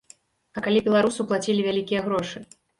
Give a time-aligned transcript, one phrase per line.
[0.59, 2.47] А калі беларусу плацілі вялікія грошы?